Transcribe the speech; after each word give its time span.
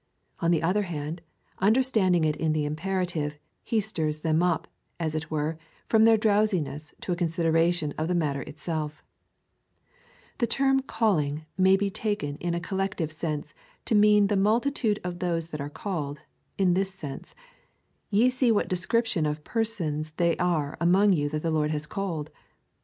On 0.39 0.49
the 0.49 0.63
other 0.63 0.81
hand, 0.81 1.21
understanding 1.59 2.23
it 2.25 2.35
in 2.35 2.53
the 2.53 2.65
imperative, 2.65 3.37
he 3.63 3.79
stirs 3.79 4.21
them 4.21 4.41
up, 4.41 4.67
as 4.99 5.13
it 5.13 5.29
were, 5.29 5.59
from 5.85 6.05
their 6.05 6.17
drowsiness 6.17 6.95
to 7.01 7.11
a 7.11 7.15
consideration 7.15 7.93
of 7.99 8.07
the 8.07 8.15
matter 8.15 8.41
itself 8.41 9.03
The 10.39 10.47
term 10.47 10.81
calling 10.81 11.45
may 11.55 11.75
be 11.77 11.91
taken 11.91 12.37
in 12.37 12.55
a 12.55 12.59
collective 12.59 13.11
sense 13.11 13.53
to 13.85 13.93
mean 13.93 14.25
the 14.25 14.35
multitude 14.35 14.99
of 15.03 15.19
those 15.19 15.49
that 15.49 15.61
are 15.61 15.69
called— 15.69 16.21
in 16.57 16.73
this 16.73 16.91
sense:" 16.91 17.35
Ye 18.09 18.31
see 18.31 18.51
what 18.51 18.67
description 18.67 19.27
of 19.27 19.43
persons 19.43 20.13
they 20.17 20.35
are 20.37 20.77
among 20.81 21.13
you 21.13 21.29
that 21.29 21.43
the 21.43 21.51
Lord 21.51 21.69
has 21.69 21.85
called."' 21.85 22.31